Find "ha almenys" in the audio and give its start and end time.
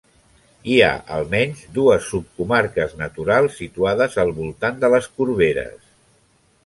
0.85-1.59